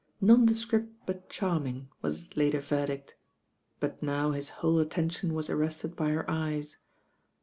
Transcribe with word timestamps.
Nondescript 0.19 1.05
but 1.05 1.29
charming, 1.29 1.89
was 2.01 2.17
his 2.17 2.35
later 2.35 2.59
verdict; 2.59 3.13
but 3.79 4.01
now 4.01 4.31
his 4.31 4.49
whole 4.65 4.79
attention 4.79 5.29
yn% 5.29 5.47
arrested 5.53 5.95
by 5.95 6.09
her 6.09 6.25
eyes. 6.27 6.77